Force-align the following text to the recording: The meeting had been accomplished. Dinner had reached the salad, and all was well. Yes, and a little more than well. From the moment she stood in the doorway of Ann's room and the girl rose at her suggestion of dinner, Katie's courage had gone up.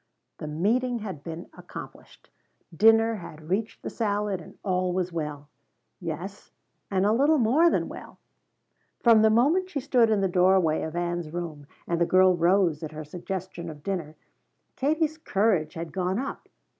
The 0.39 0.47
meeting 0.47 0.97
had 0.97 1.23
been 1.23 1.47
accomplished. 1.55 2.31
Dinner 2.75 3.17
had 3.17 3.49
reached 3.49 3.83
the 3.83 3.91
salad, 3.91 4.41
and 4.41 4.57
all 4.63 4.93
was 4.93 5.13
well. 5.13 5.47
Yes, 5.99 6.49
and 6.89 7.05
a 7.05 7.11
little 7.11 7.37
more 7.37 7.69
than 7.69 7.87
well. 7.87 8.17
From 9.01 9.21
the 9.21 9.29
moment 9.29 9.69
she 9.69 9.79
stood 9.79 10.09
in 10.09 10.21
the 10.21 10.27
doorway 10.27 10.81
of 10.81 10.95
Ann's 10.95 11.29
room 11.29 11.67
and 11.85 12.01
the 12.01 12.07
girl 12.07 12.35
rose 12.35 12.81
at 12.81 12.93
her 12.93 13.05
suggestion 13.05 13.69
of 13.69 13.83
dinner, 13.83 14.15
Katie's 14.75 15.19
courage 15.19 15.75
had 15.75 15.93
gone 15.93 16.17
up. 16.17 16.49